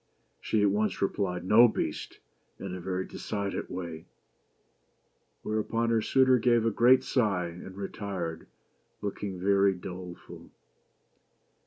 She 0.39 0.63
at 0.63 0.71
once 0.71 0.99
re 0.99 1.07
plied, 1.09 1.43
"No, 1.45 1.67
Beast!" 1.67 2.17
in 2.57 2.73
a 2.73 2.79
very 2.81 3.05
decided 3.05 3.69
way; 3.69 4.05
whereupon 5.43 5.91
her 5.91 6.01
suitor 6.01 6.39
gave 6.39 6.65
a 6.65 6.71
great 6.71 7.03
sigh, 7.03 7.49
and 7.49 7.77
retired, 7.77 8.47
looking 9.03 9.39
very 9.39 9.75
doleful. 9.75 10.49